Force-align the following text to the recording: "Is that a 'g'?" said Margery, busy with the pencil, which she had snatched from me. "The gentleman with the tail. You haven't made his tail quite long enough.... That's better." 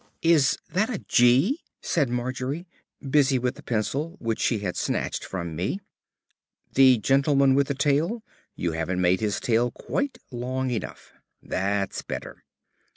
"Is 0.23 0.57
that 0.67 0.89
a 0.89 0.97
'g'?" 0.97 1.63
said 1.79 2.09
Margery, 2.09 2.67
busy 3.07 3.37
with 3.37 3.53
the 3.53 3.61
pencil, 3.61 4.15
which 4.17 4.39
she 4.39 4.57
had 4.57 4.75
snatched 4.75 5.23
from 5.23 5.55
me. 5.55 5.79
"The 6.73 6.97
gentleman 6.97 7.53
with 7.53 7.67
the 7.67 7.75
tail. 7.75 8.23
You 8.55 8.71
haven't 8.71 8.99
made 8.99 9.19
his 9.19 9.39
tail 9.39 9.69
quite 9.69 10.17
long 10.31 10.71
enough.... 10.71 11.13
That's 11.43 12.01
better." 12.01 12.43